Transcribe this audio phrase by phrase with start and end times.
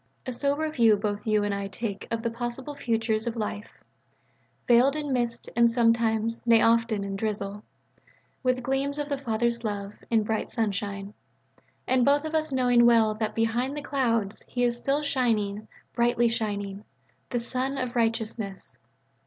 [0.25, 3.83] A sober view both you and I take of the possible futures of life:
[4.67, 7.61] veiled in mist and sometimes, nay often, in drizzle:
[8.41, 11.13] with gleams of the Father's love, in bright sunshine:
[11.85, 16.29] and both of us knowing well that "behind the clouds" He is still shining, brightly
[16.29, 16.83] shining:
[17.29, 18.79] the Sun of Righteousness.